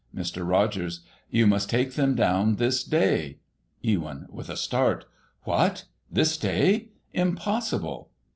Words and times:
Mr. 0.15 0.43
Rogers: 0.49 1.01
You 1.29 1.45
must 1.45 1.69
take 1.69 1.93
them 1.93 2.15
down 2.15 2.55
this 2.55 2.83
day. 2.83 3.37
Ewyn 3.83 4.25
(with 4.31 4.49
a 4.49 4.57
start): 4.57 5.05
What! 5.43 5.85
this 6.11 6.37
day 6.39 6.87
> 6.99 7.13
Impossible. 7.25 8.09